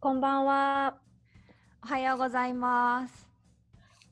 [0.00, 0.94] こんばんは。
[1.82, 3.26] おはようございます。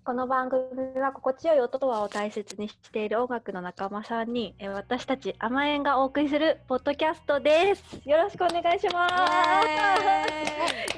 [0.04, 0.64] この番組
[1.00, 8.00] は心地よい音とはを大切にしている音楽の仲間さんに、えー私たち甘えんがお送りするポッドキャストです。
[8.04, 9.14] よろしくお願いします。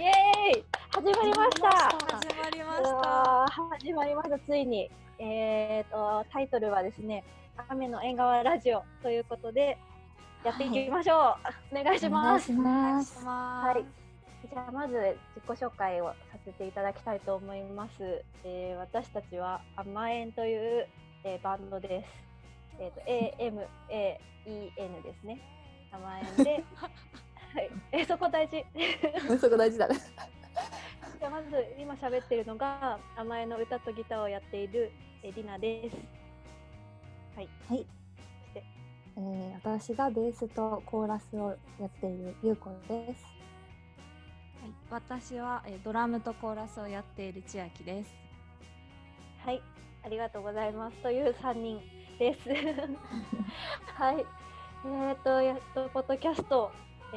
[0.00, 0.64] イエーイ
[0.94, 1.70] 始まりました。
[1.70, 3.46] 始まりまうした。
[3.80, 4.38] 始まりました。
[4.38, 7.24] ついに、えー、とタイトルはですね、
[7.68, 9.76] 雨の縁側ラジオということで
[10.44, 11.36] やっていきましょ
[11.72, 11.78] う。
[11.78, 12.50] お願いします。
[12.50, 13.80] お願いしはます。
[13.80, 14.07] い。
[14.46, 14.94] じゃあまず
[15.34, 18.24] 自己紹介をさせていただきたいと思います。
[18.44, 20.86] えー私たちは甘えんという、
[21.24, 22.28] えーバンドです。
[22.78, 25.40] えっ、と A M A E N ですね。
[25.90, 27.70] 甘えんで、 はい。
[27.90, 28.64] えそこ大事。
[29.40, 29.96] そこ大事だね。
[31.18, 34.92] じゃあまず今喋ってるのが甘えんの歌とギターをやっている、
[35.24, 35.96] えー、りなです。
[37.34, 37.48] はい。
[37.68, 37.86] はい。
[38.44, 38.64] そして
[39.16, 43.37] えー、私がベースとコーラスをやっているゆうこです。
[44.90, 48.14] はい私はえードラムとコーラスをやっている千秋です。
[49.44, 49.62] はい、
[50.04, 50.96] ありがとうございます。
[51.02, 51.80] という3人
[52.18, 52.48] です。
[53.94, 54.24] はい。
[54.86, 56.70] えっ、と、やっとポッドキャスト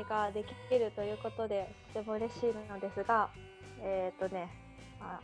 [0.10, 3.30] ができるということで、とても嬉しいのですが、
[3.80, 4.50] えっ、とね、
[5.00, 5.22] まあ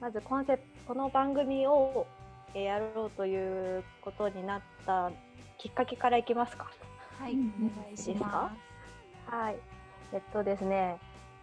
[0.00, 2.06] まずコンセプト、この番組を
[2.54, 5.10] えーやろうということになった
[5.58, 6.70] きっかけからいきますか。
[7.18, 8.54] はい、うんお願いしま
[9.26, 9.56] はい。
[10.12, 10.98] えっとですね、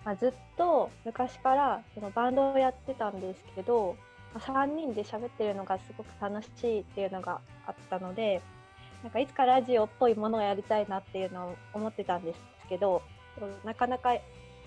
[0.05, 3.95] まあ、ずっと昔からそのバンドをやってたんですけど、
[4.33, 8.41] まあ、3人で喋ってるのがすごく楽しいっていうのがあったので、
[9.03, 13.01] なんかいつかラジオっぽいものをやりたいなっていうのを思ってたんですけど、
[13.63, 14.15] なかなか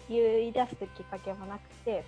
[0.08, 2.04] 言い出すきっかけもなくて、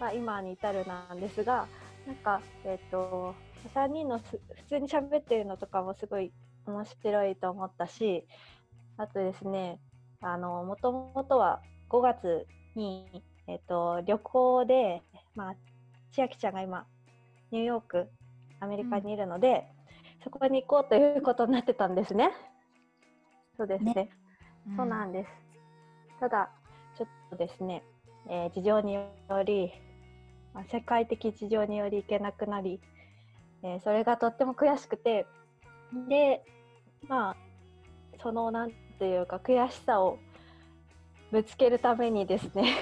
[0.00, 1.66] まあ、今に至るなんですが、
[2.06, 3.34] なんか、えっと、
[3.74, 6.32] 3人の普通に喋ってるのとかもすごい
[6.66, 8.26] 面白いと思ったし、
[8.96, 9.78] あとですね、
[10.20, 15.02] もともとは5月に、えっと、旅行で、
[15.34, 15.54] まあ、
[16.12, 16.86] 千秋ちゃんが今、
[17.50, 18.08] ニューヨーク、
[18.60, 19.66] アメリカにいるので、
[20.22, 22.30] そこに行こうということになってたんですね。
[23.56, 23.94] そうですね。
[23.94, 24.10] ね
[24.68, 24.76] す。
[24.76, 25.30] そうなんです。
[26.20, 26.50] ただ、
[26.96, 27.82] ちょっとですね、
[28.28, 29.08] えー事情によ
[29.44, 29.72] り、
[30.54, 32.80] まあ、世界的事情により行けなくなり、
[33.62, 35.26] えーそれがとっても悔しくて、
[36.08, 36.42] で、
[37.08, 37.36] まあ、
[38.22, 40.18] その、なんていうか、悔しさを
[41.34, 42.76] ぶつけるためにですね、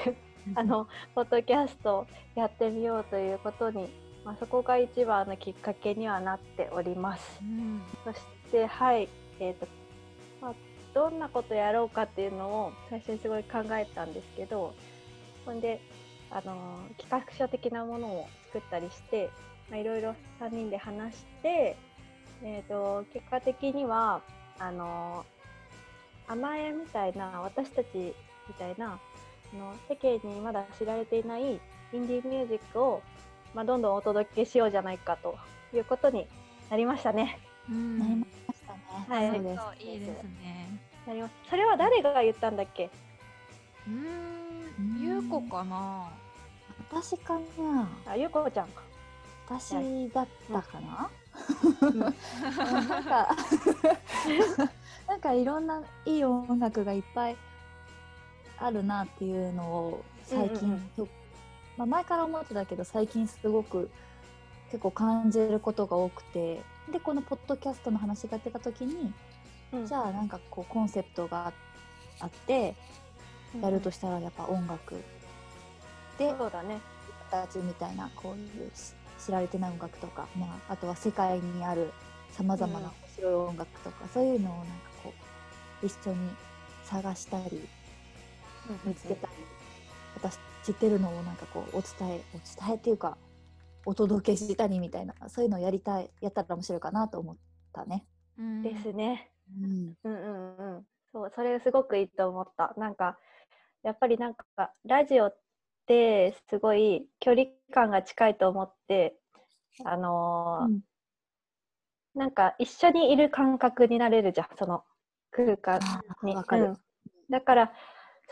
[0.54, 3.88] あの、ポッドキャストやってみようということに、
[4.26, 7.40] まあ、そこが一番のきっかけにはなっております。
[7.40, 7.80] うん。
[8.04, 8.20] そし
[8.50, 9.08] て、はい、
[9.40, 9.66] えーと
[10.42, 10.54] まあ、
[10.92, 14.74] どんなことやろうかっていうのを最初にすごい考えたんですけど、
[15.46, 15.80] ほんで、
[16.30, 19.30] あのー企画書的なものを作ったりして、
[19.70, 21.74] まあ、いろいろ3人で話して、
[22.42, 24.20] えー、と結果的には
[24.58, 28.14] あのー甘えみたいな私たち
[28.48, 28.98] みたいな
[29.54, 31.42] あの世間にまだ知られていない
[31.92, 33.02] インディーミュージックを、
[33.54, 35.36] まあ、どんどんお届けしようじゃないかと
[35.74, 36.26] いうことに
[36.70, 37.38] なりましたね。
[37.70, 38.80] うんなりましたね。
[39.08, 39.62] はいそうです。
[39.62, 40.80] そういいですね。
[41.06, 41.34] なります。
[41.50, 42.90] それは誰が言ったんだっけ？
[43.86, 46.08] うんん、ゆうこかな？
[46.90, 47.88] 私かな。
[48.06, 48.82] あ、ゆうこちゃんか。
[49.48, 51.10] 私だったかな？
[52.88, 53.36] なんか
[55.08, 57.36] なんかいろんないい音楽がいっぱい
[58.64, 61.08] あるなっていうのを最近、うんうんと
[61.76, 63.90] まあ、前から思ってたけど最近すごく
[64.70, 69.12] 結構感じることが多くてでこのポッドキャストの話が出た時に、
[69.72, 69.86] うん。
[69.86, 71.52] じゃあなんかこうコンセプトが
[72.20, 72.74] あって
[73.60, 74.94] やるとしたらやっぱ音楽
[76.18, 76.80] でそうだね。
[77.30, 78.92] たちみたいなこういうし
[79.24, 81.90] 知られてない音楽とか、まあ、あとは世界にある
[82.30, 84.72] さまざまな面白い音楽とか、そういうのをなんか
[85.02, 85.14] こ
[85.82, 86.30] う一緒に
[86.84, 87.68] 探したり
[88.84, 89.32] 見つけたり、
[90.14, 93.18] 私知ってるのをなんかこうお伝えお伝えっていうか
[93.84, 97.36] お届けしたりみたいなそういうのをやりたいやったら面白いかなと思っ
[97.72, 98.06] たね。
[98.38, 99.30] うんですね。
[99.60, 100.86] うん、うんうんうん。
[101.12, 102.74] そう、それすごくいいと思った。
[102.76, 103.18] なんか
[103.82, 104.44] やっぱりなんか
[104.84, 105.36] ラジオっ
[105.86, 109.16] てすごい距離感が近いと思って、
[109.84, 110.80] あのーうん
[112.14, 114.48] なんか一緒にいる感覚になれるじゃん。
[114.58, 114.84] その
[115.30, 115.80] 空間
[116.22, 116.34] に。
[116.44, 116.76] かるうん
[117.30, 117.72] だから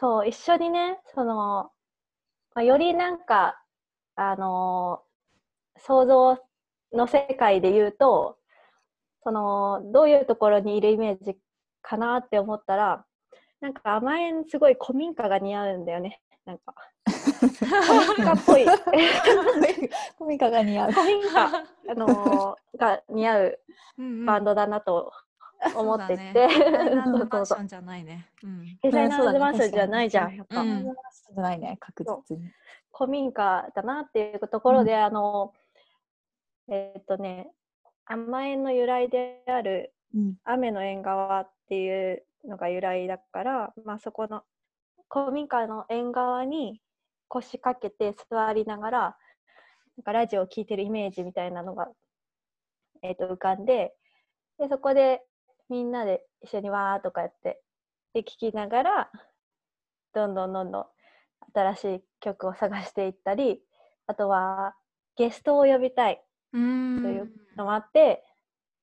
[0.00, 1.70] そう一緒にねその、
[2.54, 3.62] まあ、よりなんか
[4.16, 5.10] あのー
[5.82, 6.38] 想像
[6.92, 8.36] の世界で言うと
[9.22, 11.36] そのどういうところにいるイメージ
[11.80, 13.06] かなって思ったら
[13.60, 16.20] なんか甘えんすごい古民家が似合うんだよね。
[16.46, 16.74] なんか。
[17.06, 18.66] 古民家っぽい。
[20.18, 20.92] コミカが似合う。
[20.92, 23.58] 古民家、あのーが似合う
[24.26, 25.12] バンドだなと
[25.76, 26.58] 思ってて、デザイ
[26.94, 28.28] ナーズマそうそうそうンションじゃないね。
[28.42, 28.78] うん。
[28.82, 30.60] デザイナーズマンションじゃないじゃん、やっぱ。
[30.60, 32.50] うんじゃないね、確実に。
[32.92, 35.52] 古民家だなっていうところで、あの、
[36.68, 37.50] えーっとね、
[38.06, 40.36] 甘えんの由来であるうん。
[40.44, 44.42] 雨の縁側っていうのが由来だから、まあ、そこの
[45.08, 46.80] 古民家の縁側に
[47.28, 49.00] 腰掛けて座りながら
[49.96, 51.88] なんかラジオを聴いてるイメージみたいなのが、
[53.02, 53.92] えー、と浮かんで
[54.58, 55.22] でそこで
[55.70, 57.62] みんなで一緒にわーとかやって
[58.12, 59.10] で聴きながら
[60.12, 60.86] どんどんどんどん
[61.54, 63.60] 新しい曲を探していったり
[64.06, 64.74] あとは
[65.16, 66.22] ゲストを呼びたい。
[66.52, 68.24] というのもあって、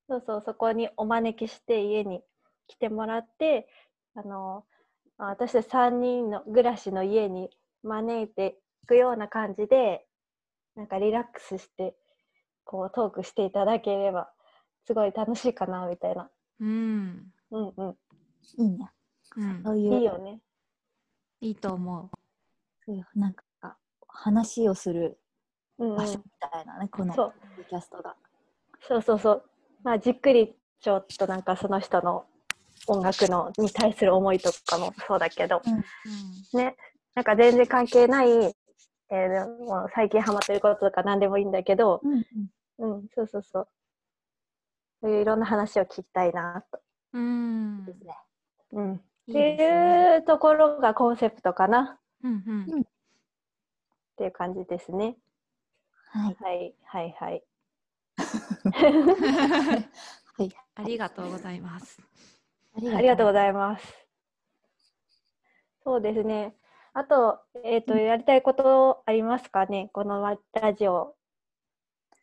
[0.07, 2.21] そうそう、そこにお招きして家に
[2.67, 3.67] 来てもらって、
[4.15, 4.63] あの、
[5.17, 7.49] 私たち3人の暮らしの家に
[7.83, 10.05] 招いていくような感じで、
[10.75, 11.95] なんかリラックスして、
[12.63, 14.29] こうトークしていただければ、
[14.85, 16.29] すごい楽しいかな、みたいな。
[16.59, 17.31] うん。
[17.51, 17.95] うんうん。
[18.57, 18.89] いいね。
[19.35, 20.41] うんそういう、いいよね。
[21.41, 22.09] いいと思
[22.85, 23.43] そういうなんか
[24.07, 25.19] 話をする
[25.77, 25.95] うん、うん。
[25.97, 28.15] 場所みたいなね、このそうポッドキャストが。
[28.87, 29.43] そうそうそう。
[29.83, 32.25] まあ、じっくりちょっとなんかその人の
[32.87, 35.61] 音楽のに対する思いとかもそうだけど、う。
[35.69, 36.59] うん。
[36.59, 36.75] ね、
[37.13, 42.25] なんか全然関係ない、えーもう最近ハマってることとか何でもいいんだけど、うん
[42.79, 43.67] うん、そうそうそう。
[45.01, 46.79] そういういろんな話を聞きたいなと。
[47.13, 47.85] うん。
[47.85, 48.17] ですね。
[48.73, 49.55] うん、っいいて。
[49.55, 52.81] いうところがコンセプトかなうんうん。
[52.81, 52.83] っ
[54.17, 55.17] ていう感じですね。
[56.09, 56.37] はい。
[56.39, 57.43] はい、はい、はい。
[58.73, 60.55] はい。
[60.75, 62.01] ありがとうございます。
[62.73, 64.07] あありがとうごいざいます。
[65.83, 66.55] そうですね。
[66.93, 69.89] あと、えっ、と、やりたいことありますかね？
[69.93, 71.15] このラジオ、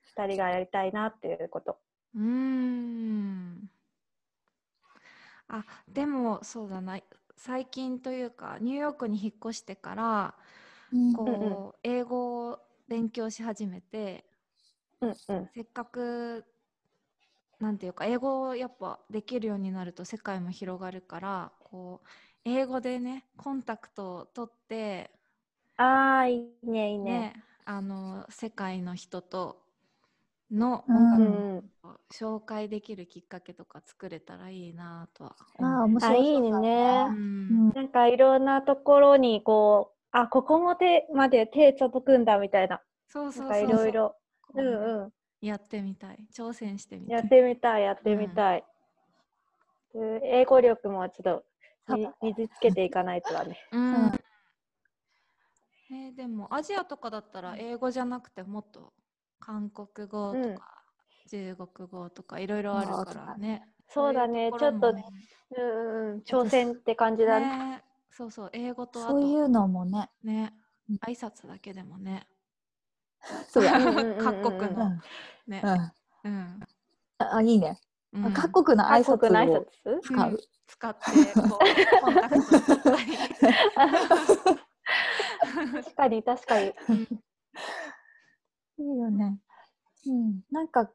[0.02, 1.78] 二人がやりたいなっていうこと。
[2.14, 3.70] うーん。
[5.48, 7.00] あ、でもそうだな。
[7.36, 10.34] 最近というか、ニューヨークに引っ越してから、
[10.92, 14.24] うんこう、うんうん英語を勉強し始めて、
[15.00, 15.50] うんうん。
[15.54, 16.44] せっかく、
[17.60, 22.08] なんていうか、英語をやっぱできるようになると世界も広がるから、こう、
[22.44, 25.10] 英語でね、コンタクトを取って、
[25.76, 27.28] ああ、いいね、いいね。
[27.28, 29.63] ね、あの、世界の人と
[30.54, 30.84] の
[32.12, 35.84] 紹介できるきっかけとか作れたらいいなとはあ。
[35.84, 36.16] 面白い。
[36.16, 42.80] あいいねううんんなんかいろんなところにこう、あ、ここも手まで手届くんだみたいな。
[43.08, 44.16] そうそうんそうそうろいろ。
[44.42, 45.12] こうんうん。
[45.40, 48.64] やってみたい挑戦してみたいやってみたい、やってみたい。
[49.94, 51.44] で英語力もちょっと
[52.22, 53.58] 身につけていかないとだね。
[53.72, 54.12] うんうん
[55.90, 58.92] えーでもアジアとかだったら英語じゃなくてもっと
[59.44, 60.54] 韓国語とうん。
[60.54, 60.82] か、
[61.30, 63.68] 中国語とかいろいろあるからね。
[63.88, 65.00] そうだね、ちょっと、うんう
[65.60, 67.46] んうん、挑戦って感じだね。
[67.46, 70.08] ねそうそう英語とそういうのもね。
[70.22, 70.54] ね
[70.88, 70.96] うん。
[70.96, 72.26] 挨拶だけでもね。
[73.48, 73.64] そう
[74.18, 75.02] 各国のうん。
[75.46, 75.62] ね。
[76.24, 76.32] うん。
[76.32, 76.60] うん。
[77.18, 77.78] あ、いいね。
[78.14, 78.32] うん。
[78.32, 79.66] 各国の挨拶を拶？
[80.00, 80.40] 使う。
[80.66, 81.46] 使ってこう
[82.00, 82.48] コンタクト
[85.84, 86.72] 確かに、確かに。
[88.78, 89.38] いいよね。
[90.06, 90.40] うん。
[90.50, 90.90] なんか、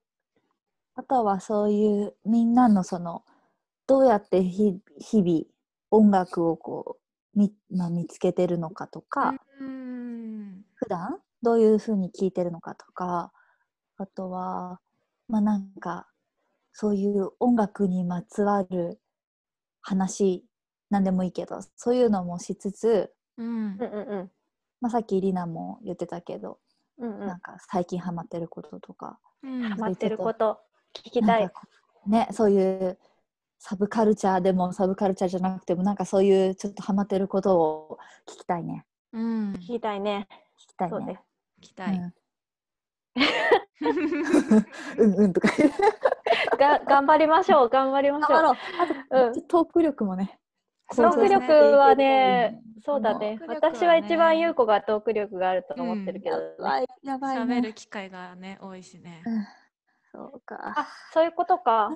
[0.95, 3.23] あとはそういうみんなのその、
[3.87, 5.45] どうやってひ日々
[5.91, 6.97] 音楽をこ
[7.35, 13.31] う、みまあ、見つけてるのかとか、うん普段どういうふうに聴いてるのかとか
[13.97, 14.79] あとは
[15.27, 16.07] まあなんか
[16.73, 18.99] そういう音楽にまつわる
[19.81, 20.45] 話
[20.89, 24.31] なんでもいいけどそういうのもしつつ、うんうんうんうん。
[24.81, 26.57] まあ、さっきりなも言ってたけど、
[26.99, 27.27] うんうん。
[27.27, 29.19] なんか最近ハマってることとか。
[29.43, 29.61] うん。
[29.63, 30.59] ハマってること
[30.93, 31.49] 聞きたい。
[32.07, 32.97] ねそういう
[33.59, 38.85] サブカルチャーでもサブカルチャーじゃなくてもなんかそういうちょっとハマってることを聞きたいね。
[39.11, 39.53] うん。
[39.53, 40.27] 聞きたいね。
[40.57, 41.05] 聞きたいね。
[41.05, 41.19] ね。
[41.61, 42.13] 聞きたい、うん、
[44.97, 45.49] うんうんとか
[46.57, 48.29] が頑張りましょう、頑張りましょう。
[48.29, 49.17] 頑張ろう。
[49.17, 49.33] あうん。
[49.33, 50.39] と、トーク力もね
[50.95, 53.39] トーク力はね、そうだね。
[53.47, 56.45] 私は一番優子がトーク力があると思ってるけど、ね。
[56.57, 59.23] やばいやばい喋ねる機会がね多いしね。
[59.25, 59.45] うん。
[60.11, 60.73] そうか。
[60.75, 61.95] あ、そういうことか。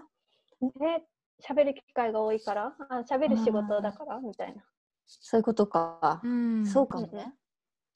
[0.62, 0.66] え
[1.00, 1.04] え、
[1.44, 2.74] 喋る機会が多いから？
[2.90, 4.20] あ、喋る仕事だから？
[4.20, 4.64] みたいな。
[5.08, 6.66] そういうことか、ん。
[6.66, 7.20] そうかもね、うん。
[7.20, 7.34] うん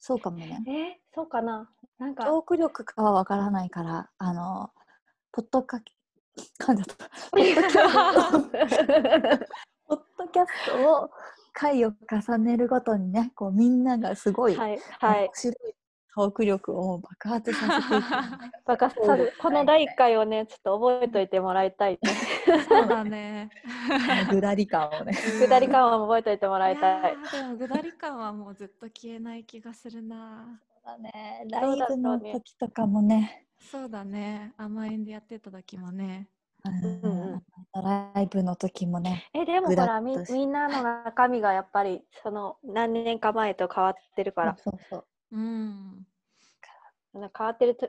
[0.00, 0.62] そうかもね。
[0.66, 1.70] え、そうかな。
[1.98, 4.70] なんか、トーク力かはわからないからあの
[5.32, 5.78] ポッドカ
[6.60, 7.10] 噛んじゃった？
[9.88, 11.10] ポッドキャストを
[11.52, 15.30] 回を重ねるごとにねこうみんながすごい、はい、はい面。
[15.34, 15.54] 白い
[16.14, 18.96] トーク力を爆発させていくよねバカさ
[19.40, 21.98] この第1回をねちょっと覚えといてもらいたい
[22.68, 23.50] そうだ ね。
[24.30, 25.12] ぐだり感をね。
[25.12, 30.60] 下り感は覚えといてもらいたいでもぐだり感はもうずっと消えない気がするな。
[30.72, 31.44] そうだね。
[31.50, 33.46] ライブのね時とかもね。
[33.58, 34.54] そうだね。
[34.56, 36.28] 甘えんでやってた時もね。
[36.64, 37.42] うんうんうん
[37.74, 39.28] ライブの時もね。
[39.34, 46.06] えでもほらみみんなの中身がやっぱりその何年か前と変わってるからそうそううん。
[47.12, 47.88] 変わってると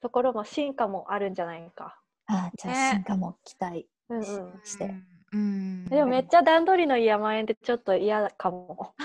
[0.00, 2.00] ところも進化もあるんじゃないか。
[2.26, 4.24] あじゃあね進化も期待うんうん、
[4.64, 4.94] して。
[5.32, 5.84] うん。
[5.84, 8.94] でもめっちゃ段取りのいい甘えんってちょっと嫌かも。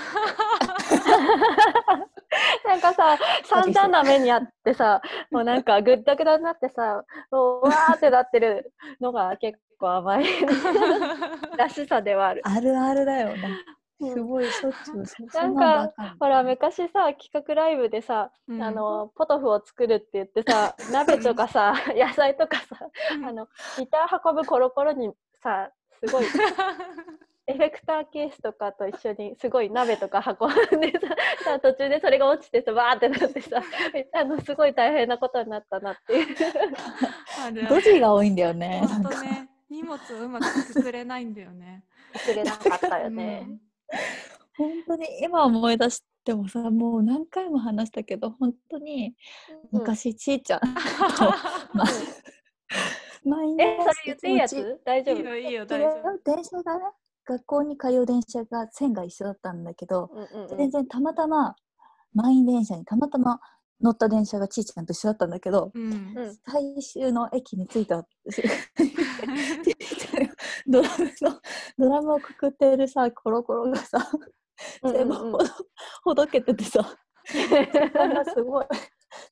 [2.65, 5.01] なんかさ散々な目にあってさ
[5.31, 10.25] もうなんかぐったぐだになってさもううわーってなってるのが結構甘い
[11.57, 12.41] らしさではある。
[12.45, 13.49] あるあるだよね。
[13.99, 15.05] うんすごいしょっちゅう。
[15.05, 22.77] そなんかほら昔さ企画ライブでさ、うんあのポトフを作るって言ってさ鍋とかさ野菜とかさ
[23.11, 25.69] あのギター運ぶコロコロにさ
[26.05, 26.25] すごい
[27.45, 30.99] エフェクターケースとかと一緒にすごい鍋とか運んでさ
[31.43, 33.61] さ途中でそれが落ちてさバーってなってさ
[34.15, 37.67] あのすごい大変なことになったなっていう。
[37.67, 38.81] ドるジが多いんだよね。
[38.87, 39.49] ほんとね。
[39.69, 41.83] 荷物をうまくくくれないんだよね。
[42.13, 43.47] 忘れなかったよね。
[44.55, 49.15] 本当に今思い出してもさもう何回も話したけど本当に
[49.71, 50.67] うん昔ちいちゃんと、
[51.73, 51.83] ま
[53.25, 54.81] 毎日えそれ言っていいやつ？
[54.85, 55.17] 大丈夫？
[55.17, 56.85] いいよいいよ違大丈う電車がね
[57.25, 60.57] 学校に通う電車が線が一緒だったんだけど、うんうんうん。
[60.57, 61.55] 全然たまたま
[62.13, 63.39] 満員電車にたまたま
[63.81, 65.79] 乗った電車がちいちゃんと一緒だったんだけど、夫。
[65.79, 66.13] うん。
[66.15, 66.37] うん。
[66.45, 68.03] 最終の駅に着いた。
[68.29, 70.33] ちいちゃんが
[70.67, 71.41] ドラムの
[71.77, 73.97] ドラムをくくってるさコロコロがさ
[74.83, 75.33] うん全部ほど,、うん。
[75.41, 75.49] うん
[76.03, 77.37] ほどけててさす
[78.43, 78.65] ごい。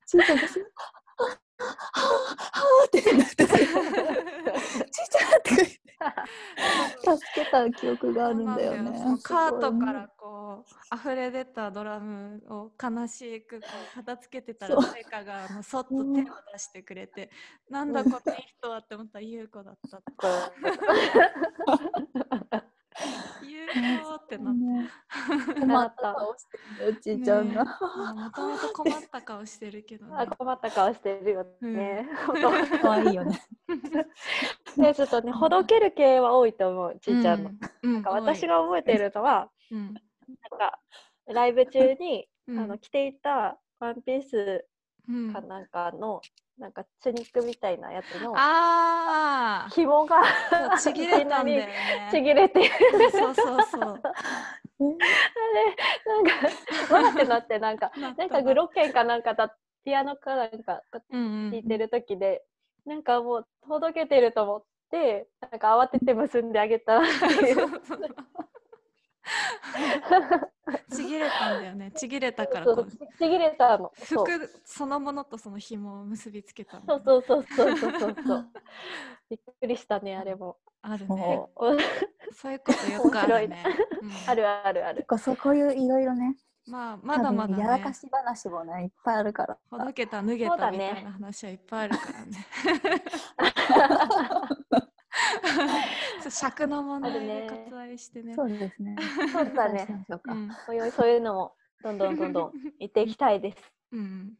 [0.05, 0.71] ちいちゃんがすごい
[1.21, 2.01] はぁはぁ
[2.59, 5.80] はぁってなってさ ちいちゃんって
[7.03, 8.77] 助けた記憶があるんだよね。
[8.77, 17.29] そうなんそのカートからこう溢れ出たドラムを悲しくこう片付けてたら誰かがあのそっと手を出してくれて、
[17.69, 20.07] なんだこのいい人はって思ったら優子だったって。
[23.43, 23.67] 優
[24.03, 24.89] 子ってなってね。
[25.59, 30.13] 困った顔してるよちいちゃんが、もともと困った顔してるけどね。
[30.17, 32.09] あ困った顔してるよね。
[32.81, 33.41] 可愛いよね
[34.77, 37.51] で ちょっとねほどける系は多いと思うちいちゃんの。
[37.83, 39.93] うん、なんか私が覚えてるのはうん、
[40.49, 40.79] なんか
[41.27, 42.59] ライブ中に、うん。
[42.59, 44.65] あの着ていたワンピース
[45.09, 46.21] うん、かなんかの、
[46.57, 50.21] なんかチュニックみたいなやつのああ紐が
[50.79, 52.09] ちぎれたんだよね。
[52.11, 52.69] ちぎれて
[53.11, 53.81] そうそうそう。
[53.81, 53.97] なん
[56.89, 62.43] かわーってなってなんかなんかグロッケンかなんかだピアノかなんか弾いてる時で、
[62.85, 67.01] なんかもうほどけてると思ってなんか慌てて結んであげた。
[70.93, 71.91] ちぎれたんだよね。
[71.95, 72.65] ちぎれたから。
[72.65, 73.91] そうちぎれたの。
[73.95, 74.25] 服
[74.65, 78.49] そのものとその紐を結びつけたのそうそうそうそうそうそうそう。
[79.29, 80.57] びっくりしたねあれも。
[80.81, 81.47] あるね。
[82.33, 82.51] そう。
[82.51, 83.63] いうことよくあるね、
[84.01, 84.11] うん。
[84.27, 85.05] あるあるある。
[85.19, 86.35] そうこういういろいろね
[86.67, 87.63] まあまだまだね。
[87.63, 89.57] やらかし話もねいっぱいあるから。
[89.69, 92.45] ほどけた脱げたみたいな話はいっぱいあるからね。
[96.21, 98.35] そう 尺の問題であるね割愛してね。
[98.35, 98.95] そうですね。
[99.31, 100.05] そうだね。
[100.65, 103.57] そういうそういうのもどんどんどんどん言っていきたいです。
[103.91, 104.33] うん。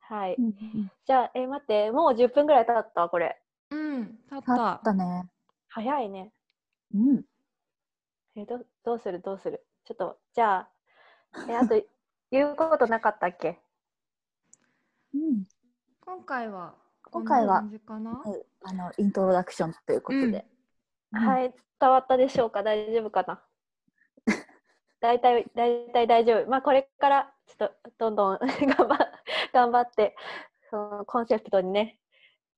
[0.00, 0.36] はい。
[1.04, 1.90] じゃあえ待って。
[1.90, 3.08] もう10分ぐらい経った？
[3.08, 3.40] これ。
[3.70, 5.28] うんたっあったたね。
[5.68, 6.32] 早いね。
[6.94, 7.24] うん。
[8.36, 9.20] えどどうする？
[9.20, 9.64] どうする？
[9.84, 10.70] ちょっとじゃあ
[11.48, 11.80] えあと
[12.30, 13.60] 言うことなかったっけ？
[15.14, 15.44] うん。
[16.00, 17.64] 今回は今回は
[18.62, 20.44] あのイントロダクションということで、
[21.12, 21.20] うん。
[21.20, 22.62] はい伝わったでしょうか？
[22.62, 23.42] 大丈夫かな？
[25.00, 26.48] 大体大体大丈夫。
[26.50, 28.98] まあこれからちょっとどんどん 頑張
[29.52, 30.16] 頑張って
[30.70, 32.00] そのコンセプトにね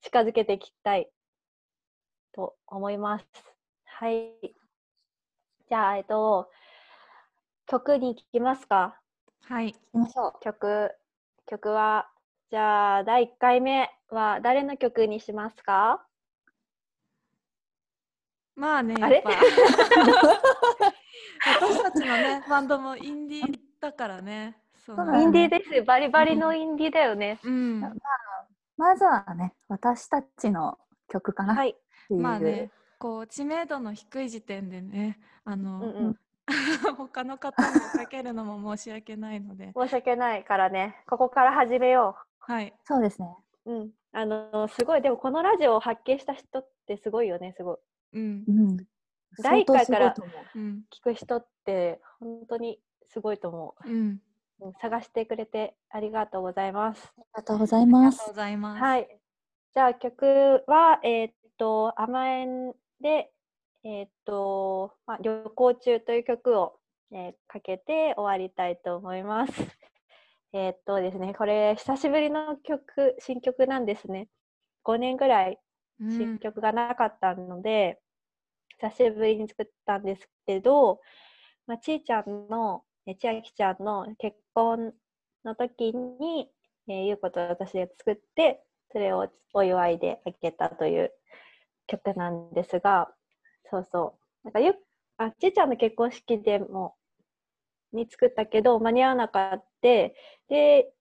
[0.00, 1.10] 近づけていきたい
[2.32, 3.26] と思います。
[3.84, 4.54] はい。
[5.68, 6.50] じゃあえっと
[7.70, 8.98] 曲に聞きますか。
[9.44, 9.74] はい。
[9.92, 10.32] 行きましょう。
[10.42, 10.90] 曲
[11.46, 12.08] 曲は
[12.50, 16.02] じゃあ第1回目は誰の曲にしますか？
[18.56, 19.16] まあねあれ？
[19.16, 19.30] やっぱ
[21.66, 24.56] 私たちのねバンドもインディーだからね。
[24.86, 25.74] そそうインディーです。
[25.74, 27.80] よバリバリのインディーだよね、うん。
[28.78, 31.52] まずはね私たちの曲かな。
[31.52, 31.76] っはい
[32.08, 36.16] まあねこう知名度の低い時点でねあの、うんうん
[36.96, 39.72] 他の方にかけるのも申し訳ないので。
[39.76, 42.74] 申し訳ないからね、ここから始めよはい。
[42.84, 43.28] そうですね。
[43.66, 43.72] う。
[43.72, 43.90] うん。
[44.12, 47.78] あの、すごい、でもこのラジオを発見した人ってすごいよね、すごい。
[48.14, 48.52] うんう。
[48.72, 48.76] ん。
[49.42, 50.14] 第一回から。
[50.14, 53.92] 聞く人って本当にすごいと思うん。
[53.92, 53.96] う。
[54.66, 57.12] うん探してくれてありがとうございます。
[57.16, 58.34] ありがとうございありますがとう。
[58.34, 58.82] ございます。
[58.82, 59.20] はい。
[59.74, 63.30] じゃあ曲は、えーっと、甘えんで、
[63.84, 66.78] えーっと、まあ、旅行中という曲を、
[67.12, 69.52] えーかけて終わりたいと思います。
[70.52, 74.28] えーっとですね、これ久しぶりの曲、新曲なんですね。
[74.84, 75.58] 5年ぐらい
[76.00, 78.00] うん新曲がなかったので、
[78.80, 81.00] 久しぶりに作ったんですけど、
[81.66, 84.94] まあ、ちーちゃんの、え千秋ちゃんの結婚
[85.44, 86.50] の時に、
[86.88, 91.12] えーゆうこと私で作って、それをお祝いであげたという
[91.86, 93.14] 曲なんですが、
[93.70, 94.46] そうそう。
[94.46, 94.74] なんかゆ
[95.16, 96.94] あちーちゃんの結婚式でも、
[97.92, 99.88] に作ったけど、間に合わなかった。
[100.48, 100.92] で、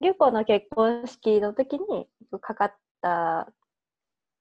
[0.00, 2.06] ゆうこの結婚式の時に
[2.40, 3.52] かかった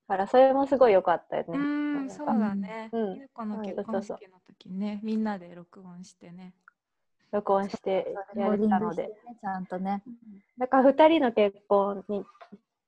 [0.07, 1.57] から、それもすごい良かったよね。
[1.57, 1.61] う
[2.05, 2.89] ん、そうだね。
[2.91, 6.53] うんゆうこのはい結婚式の時ね、みんなで録音してね。
[7.31, 9.03] 録音してやれたので。
[9.03, 9.09] ね
[9.41, 10.03] ちゃんとね。
[10.57, 12.25] だから2人の結婚に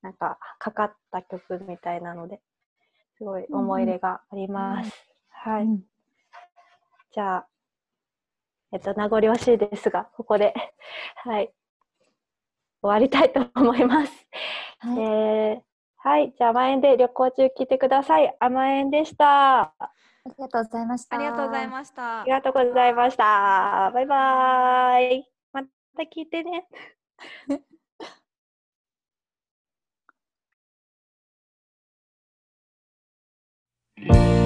[0.01, 2.41] なんかかかった曲みたいなので、
[3.19, 4.91] すごい思い入れがあります。
[5.29, 5.65] はい。
[5.65, 5.83] うん
[7.11, 7.47] じゃあ、
[8.71, 10.53] えっと、名残惜しいですが、ここで、
[11.25, 11.51] はい、
[12.81, 14.27] 終わりたいと思います。
[14.77, 14.99] はい。
[14.99, 15.69] えー
[16.01, 18.33] はい、じゃあ、甘えんで旅行中聞いてください。
[18.39, 19.61] 甘えんでした。
[19.63, 19.91] ああ
[20.27, 21.15] りがとうございました。
[21.17, 22.31] ありがとうございましたり。
[22.31, 23.91] がとうございました。
[23.93, 25.29] バイバーイ。
[25.51, 26.67] また聞いてね。
[34.07, 34.38] す。